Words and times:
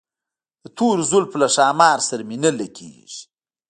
د 0.61 0.63
تورو 0.77 1.03
زلفو 1.11 1.37
له 1.43 1.47
ښامار 1.55 1.99
سره 2.09 2.21
مي 2.29 2.37
نه 2.43 2.51
لګیږي 2.59 3.03